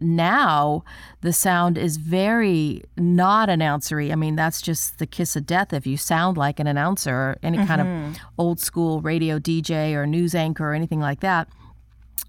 [0.00, 0.84] now
[1.22, 4.12] the sound is very not announcery.
[4.12, 7.38] I mean, that's just the kiss of death if you sound like an announcer or
[7.42, 11.48] any kind of old school radio DJ or news anchor or anything like that.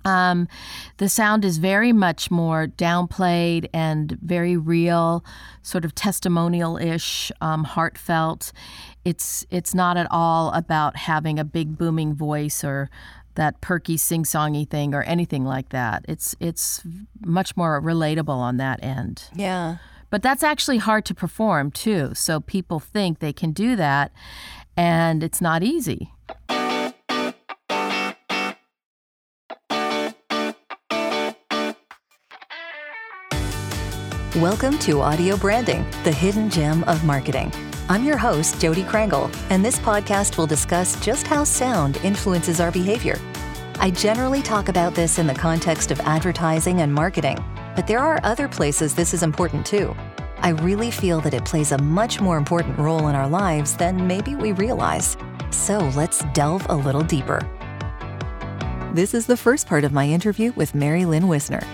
[0.06, 0.48] Um,
[0.98, 5.24] the sound is very much more downplayed and very real,
[5.64, 8.54] sort of testimonial-ish, um, heartfelt.
[9.04, 12.90] It's it's not at all about having a big booming voice or
[13.38, 16.04] that perky sing-songy thing or anything like that.
[16.10, 16.84] It's it's
[17.22, 19.30] much more relatable on that end.
[19.34, 19.78] Yeah.
[20.10, 22.14] But that's actually hard to perform too.
[22.14, 24.12] So people think they can do that,
[24.76, 26.12] and it's not easy.
[34.36, 37.52] Welcome to Audio Branding, the hidden gem of marketing.
[37.90, 42.70] I'm your host, Jodi Krangle, and this podcast will discuss just how sound influences our
[42.70, 43.18] behavior.
[43.80, 47.42] I generally talk about this in the context of advertising and marketing,
[47.78, 49.96] but there are other places this is important too.
[50.40, 54.06] I really feel that it plays a much more important role in our lives than
[54.06, 55.16] maybe we realize.
[55.52, 57.40] So let's delve a little deeper.
[58.94, 61.66] This is the first part of my interview with Mary Lynn Wissner.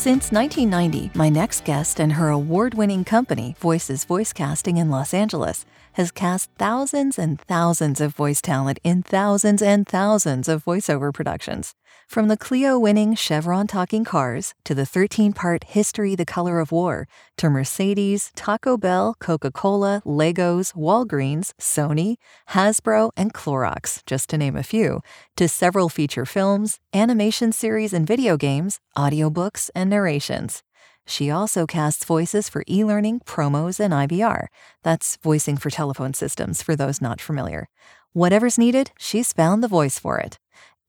[0.00, 5.12] Since 1990, my next guest and her award winning company, Voices Voice Casting in Los
[5.12, 11.12] Angeles, has cast thousands and thousands of voice talent in thousands and thousands of voiceover
[11.12, 11.74] productions.
[12.10, 16.72] From the Clio winning Chevron Talking Cars to the 13 part History the Color of
[16.72, 22.16] War to Mercedes, Taco Bell, Coca Cola, Legos, Walgreens, Sony,
[22.48, 25.02] Hasbro, and Clorox, just to name a few,
[25.36, 30.64] to several feature films, animation series and video games, audiobooks, and narrations.
[31.06, 34.48] She also casts voices for e learning, promos, and IVR.
[34.82, 37.68] That's voicing for telephone systems, for those not familiar.
[38.14, 40.40] Whatever's needed, she's found the voice for it.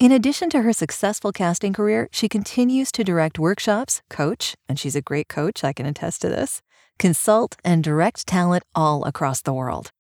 [0.01, 4.95] In addition to her successful casting career, she continues to direct workshops, coach, and she's
[4.95, 6.63] a great coach, I can attest to this,
[6.97, 9.91] consult, and direct talent all across the world.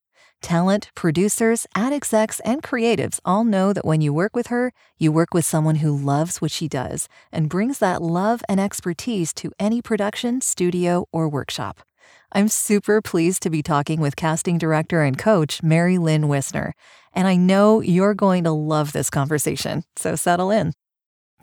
[0.41, 5.11] Talent, producers, ad execs, and creatives all know that when you work with her, you
[5.11, 9.51] work with someone who loves what she does and brings that love and expertise to
[9.59, 11.81] any production, studio, or workshop.
[12.31, 16.71] I'm super pleased to be talking with casting director and coach Mary Lynn Wissner,
[17.13, 20.73] and I know you're going to love this conversation, so settle in.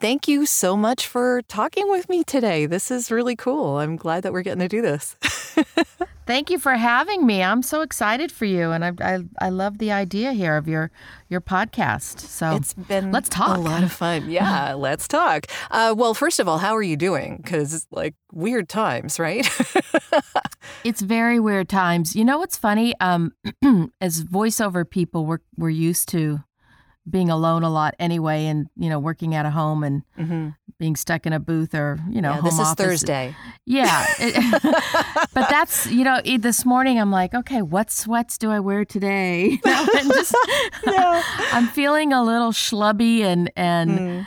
[0.00, 2.66] Thank you so much for talking with me today.
[2.66, 3.78] This is really cool.
[3.78, 5.16] I'm glad that we're getting to do this.
[6.28, 7.42] Thank you for having me.
[7.42, 10.90] I'm so excited for you, and I I, I love the idea here of your
[11.30, 12.20] your podcast.
[12.20, 13.56] So It's been let's talk.
[13.56, 14.28] a lot of fun.
[14.38, 15.46] Yeah, let's talk.
[15.70, 17.38] Uh, well, first of all, how are you doing?
[17.42, 19.48] Because like weird times, right?
[20.84, 22.14] It's very weird times.
[22.14, 22.94] You know what's funny?
[23.00, 23.32] Um,
[24.00, 26.40] as voiceover people, we're we're used to
[27.08, 30.02] being alone a lot anyway, and you know, working at a home and
[30.78, 32.84] being stuck in a booth or you know, yeah, this is office.
[32.86, 33.34] Thursday.
[33.66, 34.06] Yeah,
[35.34, 39.58] but that's you know, this morning I'm like, okay, what sweats do I wear today?
[39.68, 40.34] You know, and just
[41.52, 44.26] I'm feeling a little schlubby and and Mm.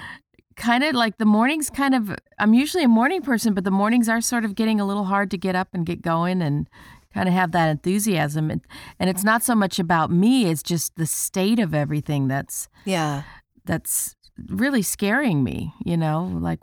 [0.55, 4.09] kind of like the mornings kind of I'm usually a morning person, but the mornings
[4.09, 6.67] are sort of getting a little hard to get up and get going and
[7.13, 8.61] kind of have that enthusiasm and,
[8.99, 13.23] and it's not so much about me it's just the state of everything that's Yeah.
[13.65, 14.15] that's
[14.49, 16.59] really scaring me you know like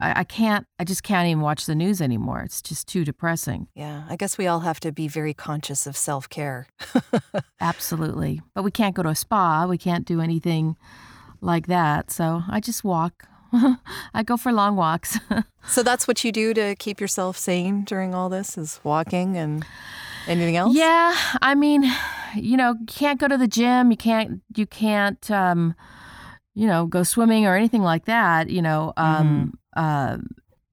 [0.00, 3.68] I, I can't i just can't even watch the news anymore it's just too depressing
[3.74, 4.04] Yeah.
[4.08, 6.66] I guess we all have to be very conscious of self care.
[7.60, 10.76] absolutely but we can't go to a spa we can't do anything
[11.40, 13.26] like that so i just walk
[14.14, 15.18] i go for long walks
[15.66, 19.64] so that's what you do to keep yourself sane during all this is walking and
[20.28, 20.74] anything else?
[20.76, 21.82] Yeah, I mean,
[22.36, 23.90] you know, you can't go to the gym.
[23.90, 24.42] You can't.
[24.54, 25.28] You can't.
[25.30, 25.74] Um,
[26.54, 28.50] you know, go swimming or anything like that.
[28.50, 28.92] You know.
[28.96, 29.58] Um.
[29.76, 30.18] Uh.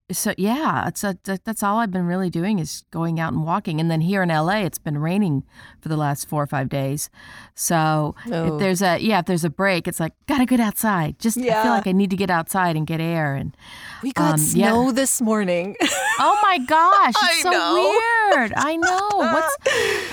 [0.09, 3.81] So yeah, it's a, that's all I've been really doing is going out and walking.
[3.81, 5.43] And then here in LA, it's been raining
[5.81, 7.09] for the last four or five days.
[7.55, 8.53] So Oh.
[8.53, 11.19] if there's a yeah, if there's a break, it's like gotta get outside.
[11.19, 13.35] Just I feel like I need to get outside and get air.
[13.35, 13.53] And
[14.01, 14.69] We got Um, yeah.
[14.69, 15.75] snow this morning.
[16.19, 17.99] oh my gosh, it's so know.
[18.33, 18.53] weird.
[18.55, 19.09] I know.
[19.13, 19.57] What's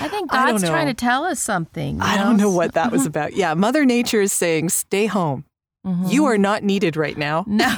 [0.01, 2.01] I think I God's trying to tell us something.
[2.01, 3.31] I don't know what that was about.
[3.33, 5.45] Yeah, Mother Nature is saying, stay home.
[5.85, 6.11] Mhm.
[6.11, 7.45] You are not needed right now.
[7.55, 7.69] No.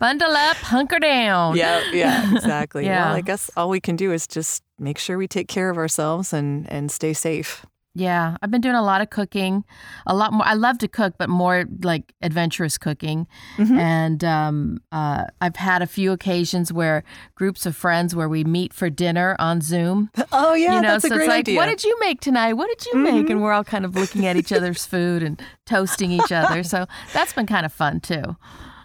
[0.00, 1.56] Bundle up, hunker down.
[1.56, 2.84] Yeah, yeah, exactly.
[2.88, 3.06] Yeah.
[3.06, 5.76] Well, I guess all we can do is just make sure we take care of
[5.78, 7.64] ourselves and and stay safe.
[7.98, 9.64] Yeah, I've been doing a lot of cooking,
[10.06, 10.46] a lot more.
[10.46, 13.26] I love to cook, but more like adventurous cooking.
[13.56, 13.76] Mhm.
[13.78, 17.02] And um, uh, I've had a few occasions where
[17.34, 20.10] groups of friends where we meet for dinner on Zoom.
[20.30, 21.56] Oh yeah, you know, that's so a great it's like, idea.
[21.56, 22.52] what did you make tonight?
[22.52, 23.28] What did you make?
[23.30, 26.62] And we're all kind of looking at each other's food and toasting each other.
[26.68, 28.36] So that's been kind of fun too.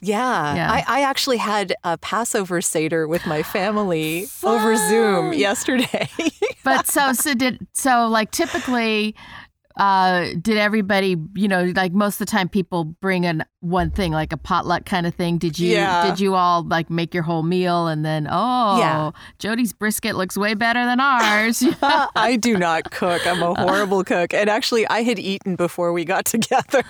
[0.03, 0.55] Yeah.
[0.55, 0.71] Yeah.
[0.71, 6.09] I, I actually had a Passover Seder with my family over Zoom yesterday.
[6.65, 9.15] But so so did so like typically
[9.77, 14.11] uh did everybody you know like most of the time people bring in one thing
[14.11, 16.05] like a potluck kind of thing did you Yeah.
[16.07, 19.11] did you all like make your whole meal and then oh Yeah.
[19.39, 21.63] jody's brisket looks way better than ours
[22.15, 23.25] I do not cook.
[23.25, 24.33] I'm a horrible cook.
[24.33, 26.83] And actually, I had eaten before we got together.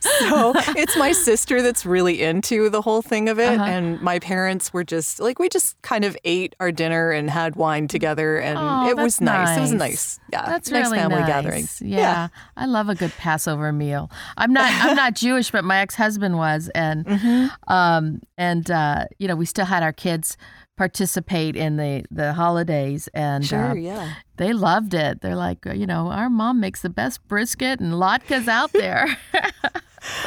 [0.00, 3.54] so it's my sister that's really into the whole thing of it.
[3.58, 3.64] Uh-huh.
[3.64, 7.56] And my parents were just like, we just kind of ate our dinner and had
[7.56, 8.38] wine together.
[8.38, 9.56] And Oh, it was that's nice.
[9.56, 9.80] It was nice.
[9.80, 10.20] nice.
[10.32, 10.46] Yeah.
[10.46, 11.26] That's nice really family nice.
[11.28, 11.53] gathering.
[11.80, 12.28] Yeah.
[12.56, 14.10] I love a good Passover meal.
[14.36, 17.72] I'm not I'm not Jewish, but my ex husband was, and Mm-hmm.
[17.72, 20.36] um and uh, you know we still had our kids
[20.76, 23.70] participate in the the holidays, and Sure.
[23.70, 24.14] uh, yeah.
[24.36, 25.20] they loved it.
[25.20, 29.06] They're like, you know, our mom makes the best brisket, and latkes out there.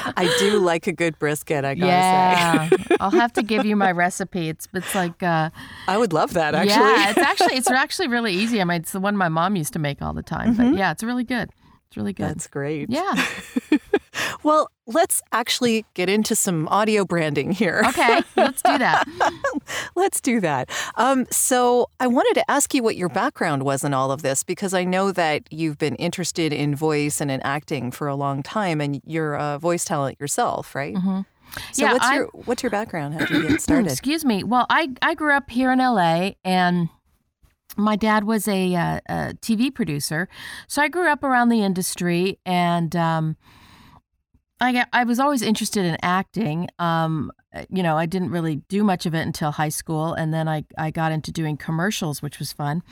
[0.06, 2.96] I do like a good brisket, I gotta yeah, say.
[3.00, 4.50] I'll have to give you my recipe.
[4.50, 5.22] It's it's like.
[5.22, 5.50] Uh,
[5.88, 6.72] I would love that, actually.
[6.72, 8.62] Yeah, it's actually it's actually really easy.
[8.62, 10.56] I mean, it's the one my mom used to make all the time.
[10.56, 11.50] But yeah, it's really good.
[11.88, 12.24] It's really good.
[12.24, 12.34] Mm-hmm.
[12.34, 12.90] That's great.
[12.90, 13.14] yeah.
[14.44, 17.84] Well, let's actually get into some audio branding here.
[17.90, 19.06] Okay, let's do that.
[19.96, 20.69] Let's do that.
[20.96, 24.44] Um, so, I wanted to ask you what your background was in all of this
[24.44, 28.44] because I know that you've been interested in voice and in acting for a long
[28.44, 30.96] time, and you're a voice talent yourself, right?
[30.96, 31.22] So, Mm-hmm.
[31.75, 33.14] Yeah, what's I- your what's your background?
[33.16, 33.92] How did you get started?
[33.92, 34.44] Excuse me.
[34.44, 36.90] Well, I I grew up here in LA, and
[37.75, 40.28] my dad was a, uh, a TV producer,
[40.68, 43.38] so I grew up around the industry, and um,
[44.59, 46.68] I I was always interested in acting.
[46.80, 47.31] Um,
[47.69, 50.65] you know, I didn't really do much of it until high school, and then I,
[50.77, 52.83] I got into doing commercials, which was fun,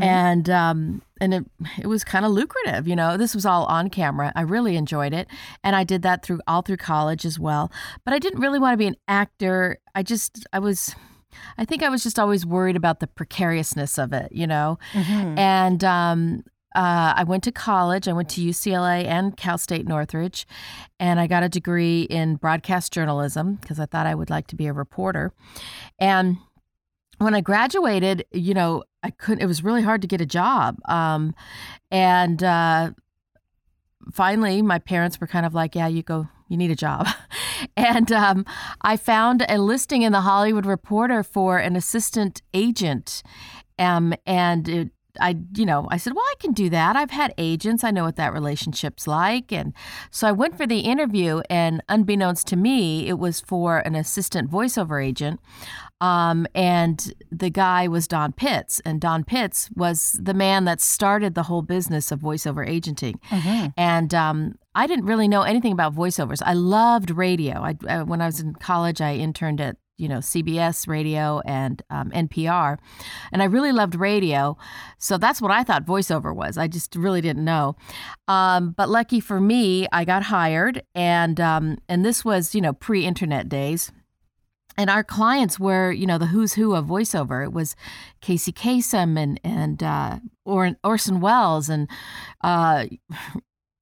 [0.00, 1.44] and um, and it
[1.78, 2.88] it was kind of lucrative.
[2.88, 4.32] You know, this was all on camera.
[4.34, 5.28] I really enjoyed it,
[5.62, 7.70] and I did that through all through college as well.
[8.04, 9.78] But I didn't really want to be an actor.
[9.94, 10.94] I just I was.
[11.56, 14.80] I think I was just always worried about the precariousness of it, you know?
[15.38, 16.42] And um,
[16.74, 18.06] uh, I went to college.
[18.06, 20.46] I went to UCLA and Cal State Northridge,
[21.00, 24.56] and I got a degree in broadcast journalism because I thought I would like to
[24.56, 25.32] be a reporter.
[25.98, 26.38] And
[27.18, 29.42] when I graduated, you know, I couldn't.
[29.42, 30.78] It was really hard to get a job.
[30.86, 31.34] Um,
[31.90, 32.90] and uh,
[34.12, 36.28] finally, my parents were kind of like, "Yeah, you go.
[36.48, 37.08] You need a job."
[37.76, 38.46] and um,
[38.82, 43.22] I found a listing in the Hollywood Reporter for an assistant agent,
[43.78, 44.90] um, and it,
[45.20, 46.96] I, you know, I said, "Well, I can do that.
[46.96, 47.84] I've had agents.
[47.84, 49.72] I know what that relationship's like." And
[50.10, 54.50] so I went for the interview, and unbeknownst to me, it was for an assistant
[54.50, 55.40] voiceover agent.
[56.00, 61.34] Um, and the guy was Don Pitts, and Don Pitts was the man that started
[61.34, 63.20] the whole business of voiceover agenting.
[63.76, 66.40] And um, I didn't really know anything about voiceovers.
[66.44, 67.60] I loved radio.
[67.60, 71.82] I, uh, when I was in college, I interned at you know CBS radio and
[71.90, 72.78] um, NPR,
[73.32, 74.56] and I really loved radio.
[74.98, 76.56] So that's what I thought voiceover was.
[76.56, 77.76] I just really didn't know.
[78.26, 82.72] Um, but lucky for me, I got hired, and um, and this was you know
[82.72, 83.92] pre-internet days.
[84.76, 87.44] And our clients were, you know, the who's who of voiceover.
[87.44, 87.76] It was
[88.22, 91.86] Casey Kasem and and uh, or- Orson Welles and,
[92.42, 92.86] uh,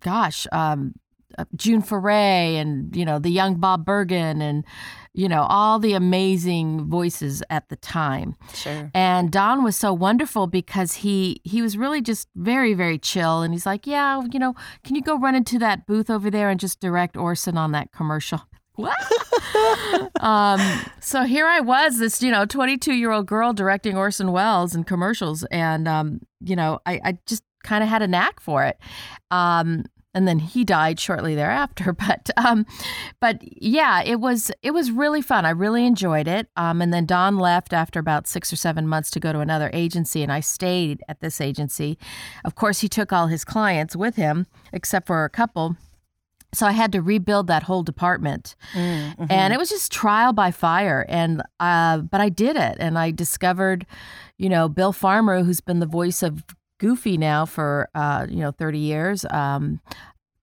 [0.02, 0.94] gosh, um,
[1.38, 4.64] uh, June Foray and you know the young Bob Bergen and
[5.12, 8.36] you know all the amazing voices at the time.
[8.54, 8.90] Sure.
[8.94, 13.52] And Don was so wonderful because he he was really just very very chill and
[13.52, 14.54] he's like, "Yeah, you know,
[14.84, 17.92] can you go run into that booth over there and just direct Orson on that
[17.92, 18.42] commercial?"
[18.78, 18.96] What?
[20.20, 20.60] um,
[21.00, 24.84] so here I was, this you know, 22 year old girl directing Orson Welles in
[24.84, 28.78] commercials, and um, you know, I, I just kind of had a knack for it.
[29.32, 29.84] Um,
[30.14, 31.96] and then he died shortly thereafter.
[32.08, 32.64] But um,
[33.20, 35.44] but yeah, it was it was really fun.
[35.44, 36.48] I really enjoyed it.
[36.56, 39.68] Um, and then Don left after about six or seven months to go to another
[39.72, 41.98] agency, and I stayed at this agency.
[42.44, 45.76] Of course, he took all his clients with him, except for a couple.
[46.54, 48.56] So I had to rebuild that whole department,
[49.30, 51.04] and it was just trial by fire.
[51.08, 53.84] And uh, but I did it, and I discovered,
[54.38, 56.42] you know, Bill Farmer, who's been the voice of
[56.78, 59.24] Goofy now for uh, you know thirty years.
[59.30, 59.80] Um,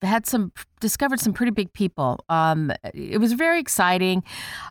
[0.01, 2.23] had some discovered some pretty big people.
[2.29, 4.23] Um, it was very exciting,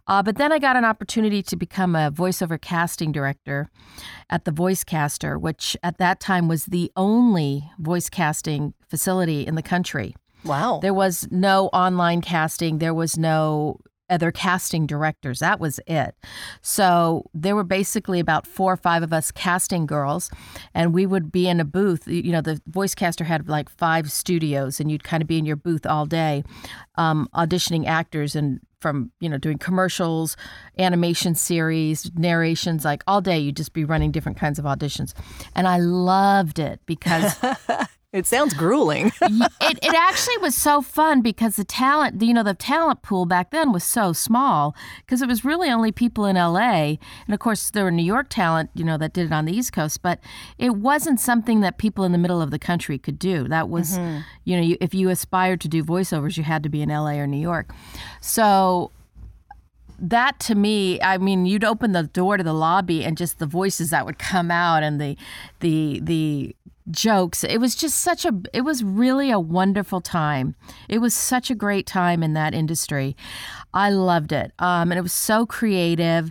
[0.06, 3.68] uh, but then I got an opportunity to become a voiceover casting director
[4.30, 9.54] at the Voice Caster, which at that time was the only voice casting facility in
[9.54, 10.14] the country.
[10.44, 10.78] Wow.
[10.80, 12.78] There was no online casting.
[12.78, 13.80] There was no
[14.11, 15.38] other casting directors.
[15.38, 16.14] That was it.
[16.61, 20.30] So there were basically about four or five of us casting girls,
[20.75, 22.06] and we would be in a booth.
[22.06, 25.46] You know, the voice caster had like five studios, and you'd kind of be in
[25.46, 26.44] your booth all day,
[26.96, 30.37] um, auditioning actors and from you know doing commercials
[30.78, 35.14] animation series narrations like all day you'd just be running different kinds of auditions
[35.54, 37.34] and i loved it because
[38.14, 39.06] It sounds grueling.
[39.23, 43.50] it, it actually was so fun because the talent, you know, the talent pool back
[43.50, 46.94] then was so small because it was really only people in LA.
[47.26, 49.52] And of course, there were New York talent, you know, that did it on the
[49.52, 50.21] East Coast, but
[50.59, 53.49] it wasn't something that people in the middle of the country could do.
[53.49, 54.21] That was, mm-hmm.
[54.44, 57.14] you know, you, if you aspired to do voiceovers, you had to be in LA
[57.14, 57.75] or New York.
[58.21, 58.92] So
[59.99, 63.47] that to me, I mean, you'd open the door to the lobby and just the
[63.47, 65.16] voices that would come out and the
[65.59, 66.54] the the
[66.91, 67.45] jokes.
[67.45, 70.55] It was just such a, it was really a wonderful time.
[70.88, 73.17] It was such a great time in that industry.
[73.73, 74.53] I loved it.
[74.59, 76.31] Um, and it was so creative.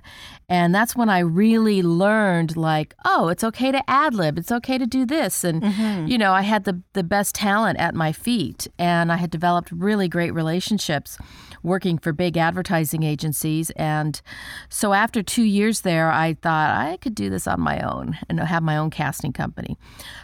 [0.50, 4.38] And that's when I really learned, like, oh, it's okay to ad lib.
[4.38, 5.44] It's okay to do this.
[5.44, 6.08] And, mm-hmm.
[6.08, 8.68] you know, I had the, the best talent at my feet.
[8.78, 11.18] And I had developed really great relationships
[11.64, 13.70] working for big advertising agencies.
[13.72, 14.22] And
[14.70, 18.40] so after two years there, I thought I could do this on my own and
[18.40, 19.78] have my own casting company.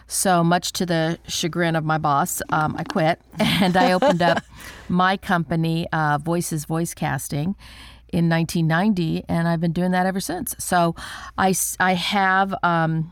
[0.08, 4.43] So, much to the chagrin of my boss, um, I quit and I opened up
[4.89, 7.55] my company, uh, Voices Voice Casting
[8.12, 10.55] in 1990, and I've been doing that ever since.
[10.58, 10.96] So
[11.38, 13.12] I, I have um,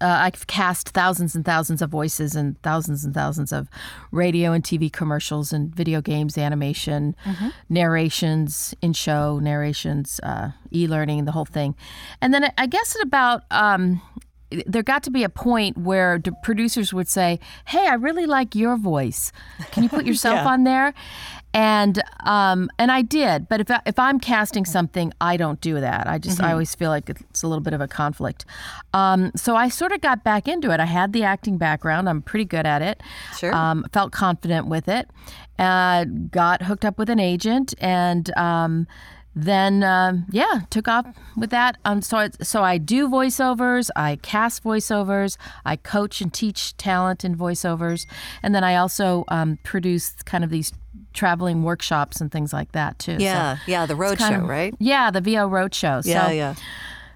[0.00, 3.68] uh, I've cast thousands and thousands of voices and thousands and thousands of
[4.10, 7.48] radio and TV commercials and video games, animation, mm-hmm.
[7.68, 11.74] narrations, in show narrations, uh, e learning, the whole thing.
[12.20, 14.02] And then I guess at about um,
[14.66, 18.54] there got to be a point where the producers would say, "Hey, I really like
[18.54, 19.32] your voice.
[19.72, 20.48] Can you put yourself yeah.
[20.48, 20.94] on there?"
[21.54, 25.78] And um, and I did, but if I, if I'm casting something, I don't do
[25.80, 26.08] that.
[26.08, 26.46] I just mm-hmm.
[26.46, 28.44] I always feel like it's a little bit of a conflict.
[28.92, 30.80] Um, so I sort of got back into it.
[30.80, 32.08] I had the acting background.
[32.08, 33.00] I'm pretty good at it.
[33.38, 33.54] Sure.
[33.54, 35.08] Um, felt confident with it.
[35.56, 38.88] Uh, got hooked up with an agent and um,
[39.36, 41.76] then uh, yeah, took off with that.
[41.84, 47.24] Um, so I, so I do voiceovers, I cast voiceovers, I coach and teach talent
[47.24, 48.06] in voiceovers,
[48.42, 50.72] and then I also um, produce kind of these
[51.12, 53.16] traveling workshops and things like that too.
[53.18, 54.74] Yeah, so yeah, the road show, of, right?
[54.78, 56.00] Yeah, the VO road show.
[56.04, 56.54] Yeah, so yeah.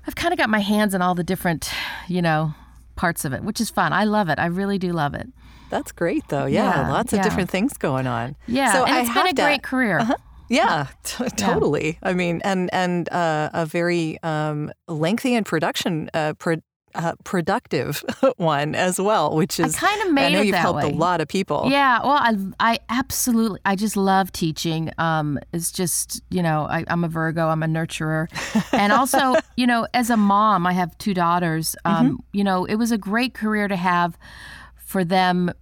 [0.07, 1.71] I've kind of got my hands in all the different,
[2.09, 2.55] you know,
[2.97, 3.93] parts of it, which is fun.
[3.93, 4.39] I love it.
[4.39, 5.29] I really do love it.
[5.71, 6.47] That's great, though.
[6.47, 7.23] Yeah, yeah lots of yeah.
[7.25, 8.37] different things going on.
[8.47, 9.99] Yeah, so and I it's been a to, great career.
[9.99, 10.17] Uh-huh.
[10.49, 11.99] Yeah, t- totally.
[12.03, 16.63] I mean, and and uh, a very um, lengthy and production uh, pro-
[16.95, 18.05] uh, productive
[18.37, 20.91] one as well, which is I kind of made I know you've helped way.
[20.91, 21.65] a lot of people.
[21.69, 24.91] Yeah, well, I I absolutely I just love teaching.
[24.99, 28.29] Um, it's just you know I, am a Virgo, I'm a nurturer,
[28.73, 31.77] and also you know as a mom, I have two daughters.
[31.85, 32.17] Um, mm-hmm.
[32.33, 34.19] You know, it was a great career to have
[34.89, 35.53] for them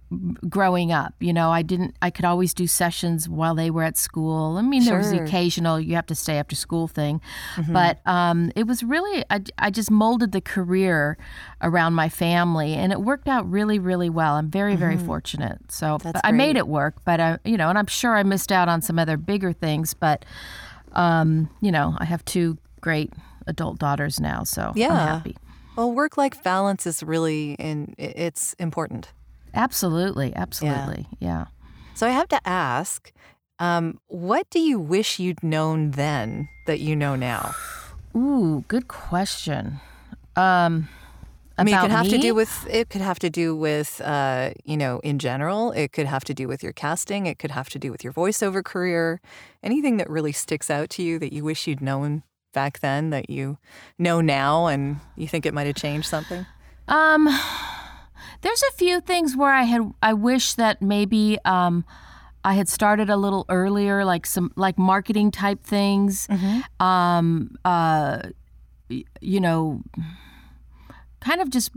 [0.47, 1.13] growing up.
[1.19, 4.55] You know, I didn't, I could always do sessions while they were at school.
[4.55, 4.91] I mean, sure.
[4.91, 7.19] there was the occasional, you have to stay after school thing.
[7.55, 7.73] Mm-hmm.
[7.73, 11.17] But um, it was really, I, I just molded the career
[11.61, 14.35] around my family and it worked out really, really well.
[14.35, 14.79] I'm very, mm-hmm.
[14.79, 15.73] very fortunate.
[15.73, 18.69] So I made it work, but I, you know, and I'm sure I missed out
[18.69, 20.23] on some other bigger things, but,
[20.93, 23.11] um, you know, I have two great
[23.45, 24.45] adult daughters now.
[24.45, 24.87] So yeah.
[24.87, 25.35] I'm happy.
[25.77, 29.13] Well, work life balance is really in, it's important.
[29.53, 31.27] Absolutely, absolutely, yeah.
[31.29, 31.45] yeah.
[31.93, 33.11] So I have to ask,
[33.59, 37.53] um, what do you wish you'd known then that you know now?
[38.15, 39.79] Ooh, good question.
[40.35, 40.89] Um,
[41.59, 42.11] I mean, it could have me?
[42.11, 42.89] to do with it.
[42.89, 45.71] Could have to do with uh, you know, in general.
[45.71, 47.25] It could have to do with your casting.
[47.27, 49.21] It could have to do with your voiceover career.
[49.63, 52.23] Anything that really sticks out to you that you wish you'd known
[52.53, 53.57] back then that you
[53.97, 56.45] know now, and you think it might have changed something.
[56.87, 57.29] Um.
[58.41, 61.83] There's a few things where I had I wish that maybe um,
[62.43, 66.27] I had started a little earlier, like some like marketing type things.
[66.27, 66.85] Mm-hmm.
[66.85, 68.21] Um, uh,
[68.89, 69.81] you know,
[71.19, 71.71] kind of just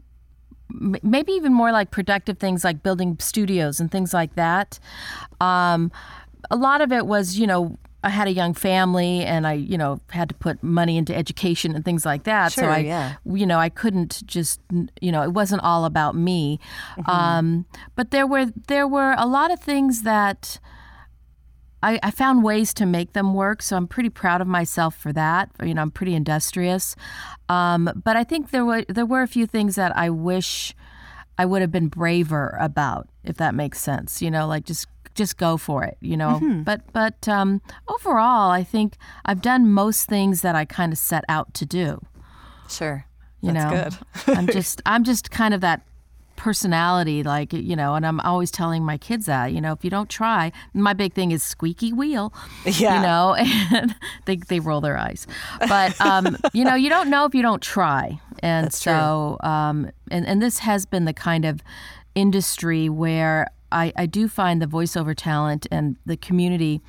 [0.69, 4.79] maybe even more like productive things like building studios and things like that.
[5.41, 5.91] Um,
[6.51, 9.77] a lot of it was, you know, I had a young family and I, you
[9.77, 12.53] know, had to put money into education and things like that.
[12.53, 13.17] Sure, so I, yeah.
[13.25, 14.61] you know, I couldn't just,
[15.01, 16.59] you know, it wasn't all about me.
[16.97, 17.11] Mm-hmm.
[17.11, 17.67] Um,
[17.97, 20.59] but there were there were a lot of things that
[21.83, 23.63] I, I, found ways to make them work.
[23.63, 25.51] So I'm pretty proud of myself for that.
[25.63, 26.97] You know, I'm pretty industrious.
[27.49, 30.75] Um, but I think there were there were a few things that I wish
[31.39, 34.21] I would have been braver about, if that makes sense.
[34.21, 36.41] You know, like just just go for it, you know.
[36.65, 41.25] But but um, overall, I think I've done most things that I kind of set
[41.29, 42.01] out to do.
[42.69, 43.07] Sure.
[43.41, 43.91] You That's know,
[44.27, 44.37] good.
[44.39, 45.83] I'm just I'm just kind of that
[46.37, 49.91] personality, like you know, and I'm always telling my kids that you know, if you
[49.91, 52.33] don't try, my big thing is squeaky wheel.
[52.65, 52.97] Yeah.
[52.97, 53.35] You know,
[53.79, 55.27] and they they roll their eyes,
[55.69, 59.91] but um, you know, you don't know if you don't try, and That's so um,
[60.11, 61.63] and and this has been the kind of
[62.15, 66.81] industry where I, I do find the voiceover talent and the community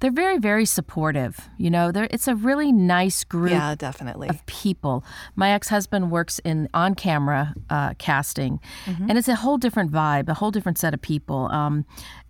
[0.00, 4.28] they're very very supportive you know they're, it's a really nice group Yeah, definitely.
[4.28, 5.04] of people.
[5.34, 10.28] My ex husband works in on camera uh, casting, and it's a whole different vibe,
[10.28, 11.84] a whole different set of people, um,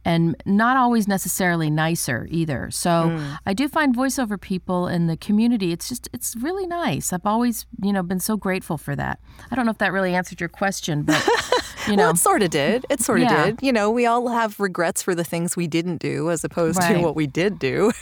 [0.04, 2.70] and not always necessarily nicer either.
[2.70, 5.70] So I do find voiceover people in the community.
[5.72, 7.12] It's just it's really nice.
[7.12, 9.20] I've always you know been so grateful for that.
[9.50, 11.22] I don't know if that really answered your question, but
[11.90, 12.04] you know.
[12.04, 12.86] Well, it sort of did.
[12.90, 13.46] It sort of Yeah.
[13.46, 13.62] did.
[13.62, 16.98] You know, we all have regrets for the things we didn't do as opposed to
[17.00, 17.92] what we did do.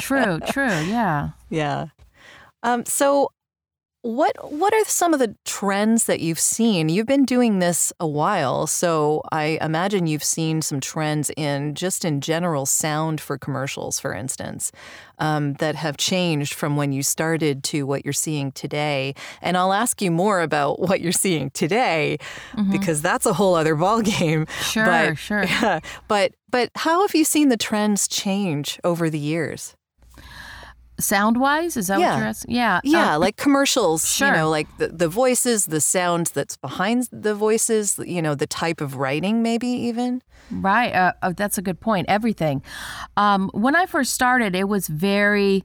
[0.00, 1.30] true, true, yeah.
[1.50, 1.86] yeah.
[2.62, 3.30] Um, so,
[4.06, 6.88] what what are some of the trends that you've seen?
[6.88, 12.04] You've been doing this a while, so I imagine you've seen some trends in just
[12.04, 14.70] in general sound for commercials, for instance,
[15.18, 19.14] um, that have changed from when you started to what you're seeing today.
[19.42, 22.18] And I'll ask you more about what you're seeing today
[22.70, 24.48] because that's a whole other ballgame.
[24.62, 25.44] Sure, but, sure.
[25.56, 29.75] Yeah, but but how have you seen the trends change over the years?
[30.98, 32.12] Sound wise, is that Yeah.
[32.12, 32.54] what you're asking?
[32.54, 34.28] Yeah, Yeah, um, like commercials, sure.
[34.28, 38.46] you know, like the, the voices, the sound that's behind the voices, you know, the
[38.46, 40.22] type of writing, maybe even.
[40.50, 40.94] Right.
[40.94, 42.06] Uh, oh, that's a good point.
[42.08, 42.62] Everything.
[43.16, 45.64] Um, when I first started, it was very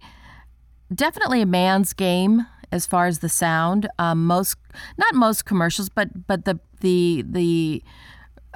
[0.93, 3.87] definitely a man's game as far as the sound.
[3.99, 4.55] Um, most,
[4.97, 7.83] not most commercials, but but the the the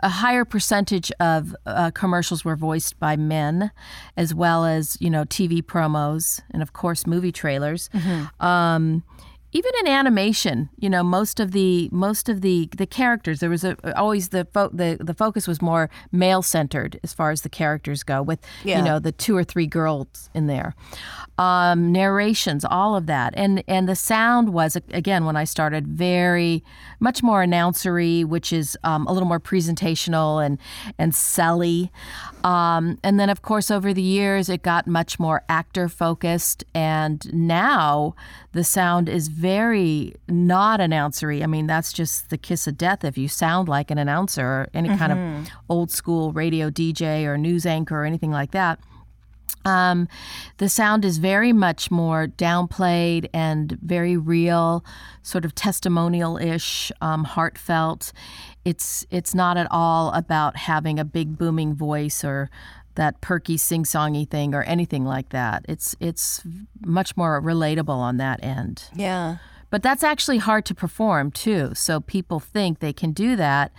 [0.04, 3.72] a higher percentage of uh, commercials were voiced by men,
[4.18, 7.90] as well as you know TV promos and of course movie trailers.
[8.40, 9.04] Um,
[9.56, 13.64] even in animation, you know, most of the most of the the characters there was
[13.64, 17.50] a, always the fo- the the focus was more male centered as far as the
[17.62, 18.80] characters go, with Yeah.
[18.80, 20.76] you know the two or three girls in there,
[21.38, 26.62] um, narrations, all of that, and and the sound was again when I started very
[27.00, 30.58] much more announcery, which is um, a little more presentational and
[31.00, 31.92] and selly,
[32.44, 37.34] um, and then of course over the years it got much more actor focused, and
[37.34, 38.16] now
[38.52, 39.45] the sound is very
[40.28, 41.44] not announcery.
[41.44, 44.70] I mean that's just the kiss of death if you sound like an announcer or
[44.74, 48.80] any kind of old school radio DJ or news anchor or anything like that.
[49.66, 50.08] Um,
[50.58, 54.86] the sound is very much more downplayed and very real,
[55.24, 58.14] sort of testimonial-ish, um, heartfelt.
[58.64, 62.50] It's it's not at all about having a big booming voice or
[62.96, 65.66] that perky sing-songy thing or anything like that.
[65.68, 66.42] It's it's
[66.82, 68.86] much more relatable on that end.
[68.96, 69.38] Yeah.
[69.70, 71.72] But that's actually hard to perform too.
[71.74, 73.74] So people think they can do that,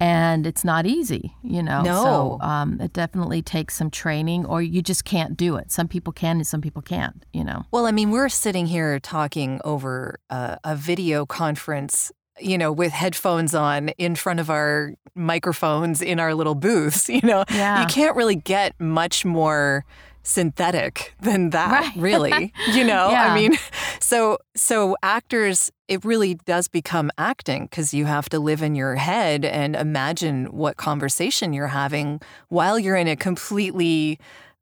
[0.00, 1.82] and it's not easy, you know.
[1.82, 2.02] No.
[2.02, 5.70] So um, it definitely takes some training, or you just can't do it.
[5.70, 7.24] Some people can, and some people can't.
[7.32, 7.66] You know.
[7.70, 12.92] Well, I mean, we're sitting here talking over a, a video conference, you know, with
[12.92, 17.08] headphones on in front of our microphones in our little booths.
[17.18, 17.80] You know, Yeah.
[17.80, 19.84] you can't really get much more
[20.22, 21.92] synthetic than that, Right.
[21.96, 22.52] really.
[22.72, 23.32] You know, Yeah.
[23.32, 23.56] I mean,
[24.00, 28.94] so so actors, it really does become acting because you have to live in your
[28.96, 34.18] head and imagine what conversation you're having while you're in a completely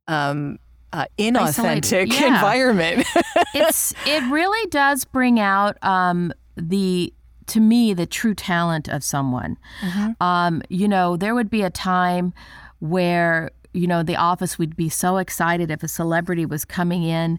[0.08, 0.58] um,
[0.92, 2.34] uh, inauthentic yeah.
[2.36, 3.04] environment.
[3.54, 7.12] it's it really does bring out um, the
[7.48, 9.56] to me the true talent of someone.
[10.20, 12.32] Um, you know, there would be a time
[12.80, 17.38] where you know the office would be so excited if a celebrity was coming in.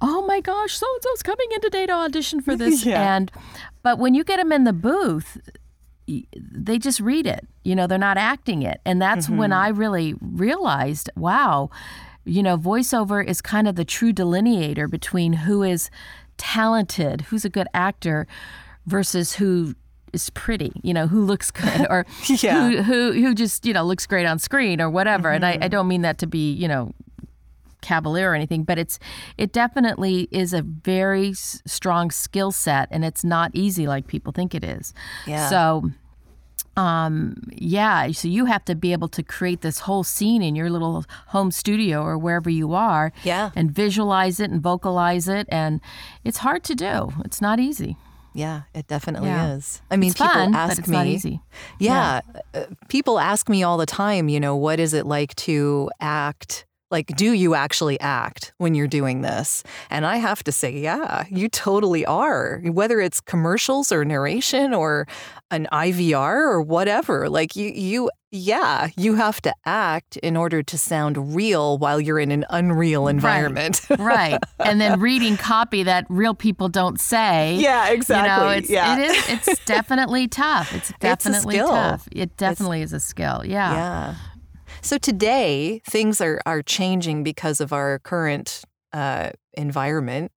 [0.00, 3.16] Oh my gosh, so and so's coming in today to audition for this, Yeah.
[3.16, 3.30] and
[3.82, 5.38] but when you get them in the booth.
[6.34, 8.80] They just read it, you know, they're not acting it.
[8.84, 11.70] And that's when I really realized, wow,
[12.24, 15.90] you know, voiceover is kind of the true delineator between who is
[16.36, 18.26] talented, who's a good actor,
[18.86, 19.74] versus who
[20.12, 22.68] is pretty, you know, who looks good or Yeah.
[22.70, 25.30] who, who who just, you know, looks great on screen or whatever.
[25.30, 26.92] And I, I don't mean that to be, you know,
[27.80, 28.98] cavalier or anything, but it's
[29.38, 34.32] it definitely is a very s- strong skill set and it's not easy like people
[34.32, 34.92] think it is.
[35.26, 35.48] Yeah.
[35.48, 35.90] So
[36.74, 40.70] um yeah so you have to be able to create this whole scene in your
[40.70, 43.50] little home studio or wherever you are Yeah.
[43.54, 45.82] and visualize it and vocalize it and
[46.24, 47.98] it's hard to do it's not easy
[48.34, 49.54] Yeah, it definitely Yeah.
[49.54, 49.82] is.
[49.90, 50.96] I mean, it's people fun, ask me.
[50.96, 51.40] not easy.
[51.78, 52.20] Yeah.
[52.54, 56.64] Uh, people ask me all the time, you know, what is it like to act?
[56.90, 59.62] Like, do you actually act when you're doing this?
[59.88, 62.60] And I have to say, yeah, you totally are.
[62.64, 65.06] Whether it's commercials or narration or
[65.50, 70.78] an IVR or whatever, like you, you, yeah, you have to act in order to
[70.78, 73.82] sound real while you're in an unreal environment.
[73.90, 73.98] right.
[74.00, 74.38] right.
[74.58, 77.56] And then reading copy that real people don't say.
[77.60, 78.30] yeah, exactly.
[78.30, 78.98] You know, it's, yeah.
[78.98, 79.48] it is.
[79.48, 80.74] It's definitely tough.
[80.74, 81.68] It's definitely skill.
[81.68, 82.08] tough.
[82.10, 83.42] It definitely is a skill.
[83.44, 83.74] Yeah.
[83.74, 84.14] Yeah.
[84.80, 88.62] So today, things are, are changing because of our current
[88.94, 90.32] uh, environment.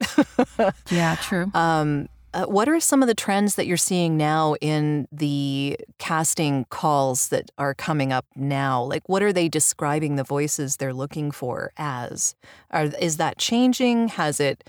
[0.91, 1.15] Yeah.
[1.21, 1.49] True.
[1.53, 6.65] um, uh, what are some of the trends that you're seeing now in the casting
[6.69, 8.83] calls that are coming up now?
[8.83, 12.35] Like, what are they describing the voices they're looking for as?
[12.71, 14.09] Are, is that changing?
[14.09, 14.63] Has it?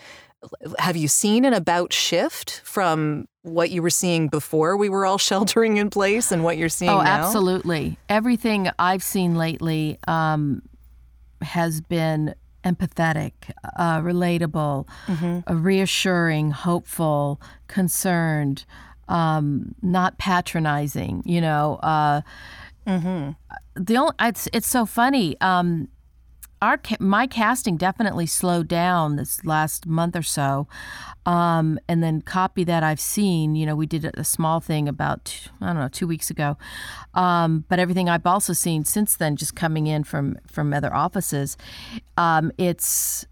[0.79, 5.19] Have you seen an about shift from what you were seeing before we were all
[5.31, 7.25] sheltering in place and what you're seeing Oh, now?
[7.27, 7.99] absolutely.
[8.09, 10.63] Everything I've seen lately um,
[11.43, 12.35] has been
[12.67, 13.33] empathetic,
[13.77, 15.41] uh, relatable, Mm-hmm.
[15.51, 18.65] uh, reassuring, hopeful, concerned,
[19.09, 21.23] um, not patronizing.
[21.25, 22.21] You know, uh,
[22.87, 23.33] Mm-hmm.
[23.85, 25.37] the only it's it's so funny.
[25.41, 25.89] Um,
[26.63, 30.67] our my casting definitely slowed down this last month or so,
[31.27, 33.57] um, and then copy that I've seen.
[33.57, 36.57] You know, we did a, small thing about I don't know two weeks ago,
[37.15, 41.57] um, but everything I've also seen since then, just coming in from from other offices,
[42.17, 43.27] um, it's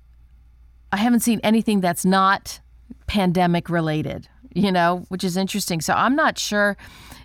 [0.93, 2.61] I haven't seen anything that's not
[3.07, 5.81] pandemic related, you know, which is interesting.
[5.81, 6.77] So I'm not sure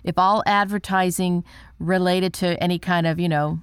[0.04, 1.44] if all advertising
[1.78, 3.60] related to any kind of, you know,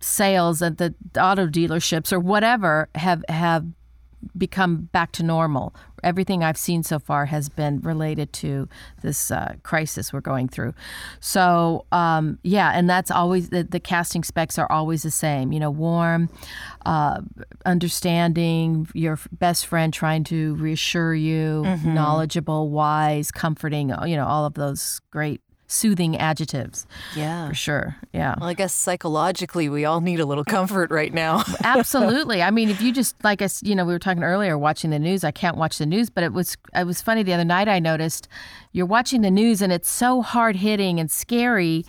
[0.00, 3.66] sales at the auto dealerships or whatever have have
[4.36, 5.74] become back to normal.
[6.04, 8.68] Everything I've seen so far has been related to
[9.02, 10.74] this uh, crisis we're going through.
[11.20, 15.52] So um, yeah, and that's always the, the casting specs are always the same.
[15.52, 16.30] You know, warm,
[16.86, 17.20] uh,
[17.66, 23.92] understanding, your best friend trying to reassure you, knowledgeable, wise, comforting.
[24.06, 27.48] You know, all of those great soothing adjectives Yeah.
[27.48, 27.96] for sure.
[28.12, 28.34] Yeah.
[28.40, 31.44] Well, I guess psychologically, we all need a little comfort right now.
[31.62, 32.42] Absolutely.
[32.42, 34.98] I mean, if you just like us, you know, we were talking earlier, watching the
[34.98, 35.24] news.
[35.24, 37.68] I can't watch the news, but it was it was funny the other night.
[37.68, 38.28] I noticed
[38.72, 41.84] you're watching the news and it's so hard hitting and scary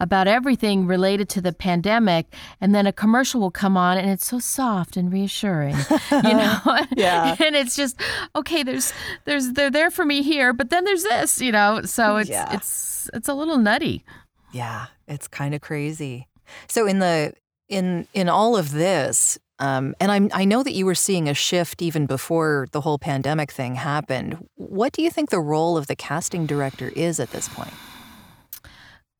[0.00, 2.26] about everything related to the pandemic,
[2.60, 5.76] and then a commercial will come on and it's so soft and reassuring,
[6.10, 6.58] you know.
[6.96, 7.36] Yeah.
[7.44, 8.00] and it's just
[8.34, 8.62] okay.
[8.64, 8.92] There's
[9.24, 11.82] there's they're there for me here, but then there's this, you know.
[11.82, 12.54] So it's Yeah.
[12.54, 14.04] it's it's a little nutty.
[14.52, 16.28] Yeah, it's kind of crazy.
[16.68, 17.34] So in the
[17.68, 21.34] in in all of this, um, and I'm I know that you were seeing a
[21.34, 24.48] shift even before the whole pandemic thing happened.
[24.56, 27.74] What do you think the role of the casting director is at this point?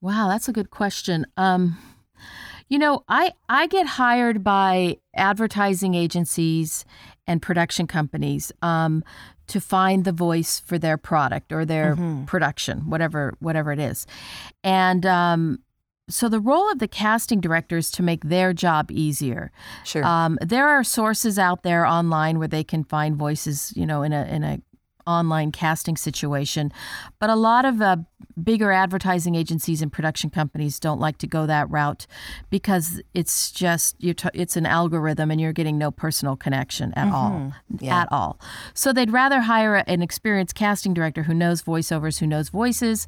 [0.00, 1.26] Wow, that's a good question.
[1.37, 1.79] Um,
[2.68, 6.85] you know, I I get hired by advertising agencies
[7.30, 9.04] and production companies um,
[9.46, 14.06] to find the voice for their product or their production, whatever whatever it is,
[14.64, 15.60] and um,
[16.08, 19.52] so the role of the casting director is to make their job easier.
[19.84, 20.04] Sure.
[20.04, 24.12] Um, there are sources out there online where they can find voices, you know, in
[24.12, 24.60] a in a
[25.06, 26.72] online casting situation,
[27.18, 27.96] but a lot of uh,
[28.42, 32.06] bigger advertising agencies and production companies don't like to go that route
[32.50, 37.12] because it's just you're t- it's an algorithm and you're getting no personal connection at
[37.12, 38.02] all, Yeah.
[38.02, 38.38] at all.
[38.74, 43.06] So they'd rather hire a- an experienced casting director who knows voiceovers, who knows voices,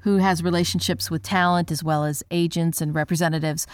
[0.00, 3.66] who has relationships with talent as well as agents and representatives,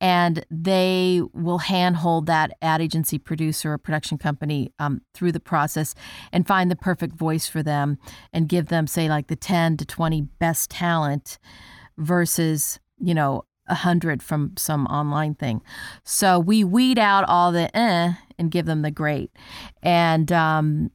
[0.00, 5.94] and they will handhold that ad agency producer or production company um, through the process
[6.32, 7.98] and find the perfect voice for them
[8.32, 11.38] and give them, say, like the 10 to 20 best talent
[11.96, 15.62] versus, you know, a hundred from some online thing.
[16.04, 19.30] So we weed out all the eh and give them the great.
[19.82, 20.90] And um,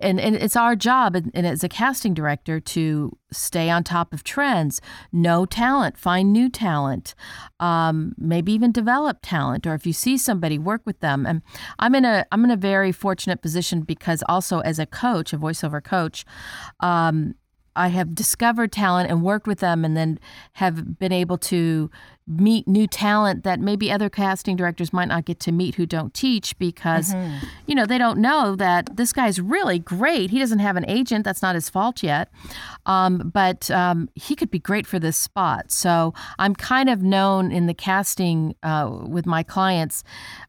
[0.00, 4.24] and, and it's our job and, as a casting director to stay on top of
[4.24, 4.80] trends
[5.12, 7.14] know talent find new talent
[7.60, 11.26] um, maybe even develop talent or if you see somebody work with them.
[11.26, 11.42] And
[11.78, 15.38] i'm in a i'm in a very fortunate position because also as a coach a
[15.38, 16.24] voiceover coach
[16.80, 17.34] um,
[17.76, 20.18] I have discovered talent and worked with them, and then
[20.54, 21.90] have been able to
[22.30, 26.14] meet new talent that maybe other casting directors might not get to meet who don't
[26.14, 27.44] teach because mm-hmm.
[27.66, 30.30] you know they don't know that this guy's really great.
[30.30, 31.24] He doesn't have an agent.
[31.24, 32.30] That's not his fault yet.
[32.86, 35.70] Um, but um, he could be great for this spot.
[35.70, 40.04] So i'm kind of known in the casting uh, with my clients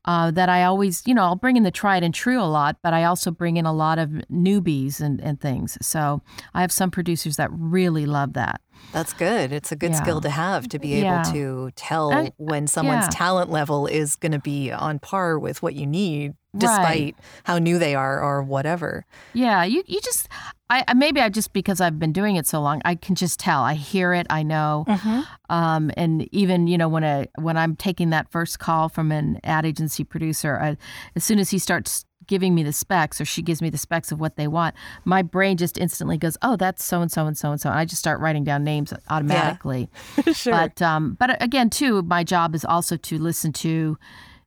[0.05, 2.77] uh, that i always you know i'll bring in the tried and true a lot
[2.81, 5.77] but i also bring in a lot of newbies and, and things.
[5.81, 6.21] So
[6.53, 9.51] i have some producers that really love that that's good.
[9.51, 10.01] It's a good yeah.
[10.01, 11.23] skill to have to be able yeah.
[11.31, 13.09] to tell uh, when someone's yeah.
[13.11, 17.15] talent level is going to be on par with what you need, despite right.
[17.43, 19.05] how new they are or whatever.
[19.33, 20.27] Yeah, you you just
[20.69, 23.61] I maybe I just because I've been doing it so long, I can just tell.
[23.61, 24.27] I hear it.
[24.29, 24.85] I know.
[24.87, 25.21] Mm-hmm.
[25.49, 29.39] Um, and even you know when I when I'm taking that first call from an
[29.43, 30.77] ad agency producer, I,
[31.15, 34.09] as soon as he starts giving me the specs or she gives me the specs
[34.09, 37.37] of what they want, my brain just instantly goes, "Oh, that's so and so and
[37.37, 39.89] so and so." And I just start writing down names automatically.
[40.25, 40.31] Yeah.
[40.41, 40.53] sure.
[40.53, 43.97] But um, but again, too, my job is also to listen to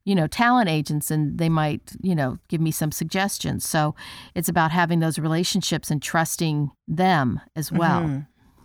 [0.06, 3.94] you know talent agents and they might you know give me some suggestions so
[4.34, 8.20] it's about having those relationships and trusting them as well mm-hmm.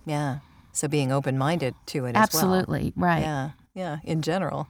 [0.10, 0.40] yeah
[0.74, 3.10] so being open-minded to it absolutely well.
[3.10, 4.68] right yeah yeah in general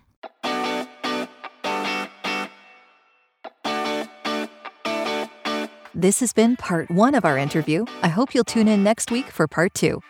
[5.99, 7.83] This has been part one of our interview.
[8.03, 10.01] I hope you'll tune in next week for part two.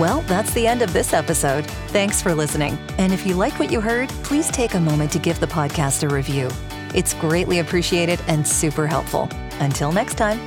[0.00, 1.64] Well, that's the end of this episode.
[1.92, 2.76] Thanks for listening.
[2.98, 6.02] And if you like what you heard, please take a moment to give the podcast
[6.02, 6.48] a review.
[6.92, 9.28] It's greatly appreciated and super helpful.
[9.60, 10.40] Until next time.